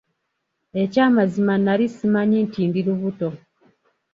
Eky'amazima 0.81 1.53
nnali 1.57 1.85
ssimanyi 1.91 2.37
nti 2.47 2.61
ndi 2.69 2.81
lubuto. 2.87 3.29